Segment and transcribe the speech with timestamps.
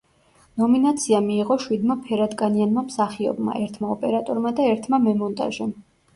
[0.59, 5.79] ნომინაცია მიიღო შვიდმა ფერადკანიანმა მსახიობმა, ერთმა ოპერატორმა და ერთმა მემონტაჟემ.